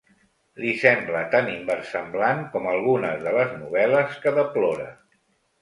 Li 0.61 0.71
sembla 0.83 1.19
tan 1.35 1.51
inversemblant 1.51 2.43
com 2.55 2.67
algunes 2.73 3.23
de 3.27 3.37
les 3.39 3.55
novel·les 3.61 4.21
que 4.25 4.37
deplora. 4.39 4.91